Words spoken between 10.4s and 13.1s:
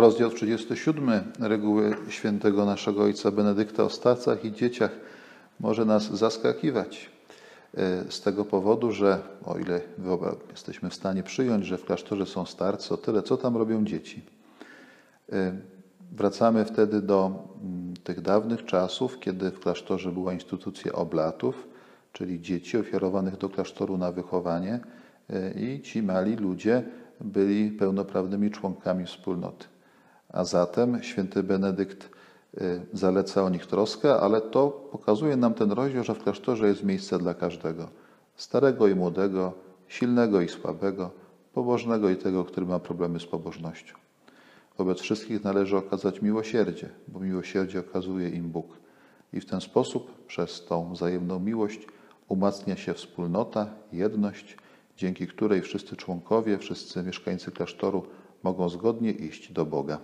jesteśmy w stanie przyjąć, że w klasztorze są starcy, o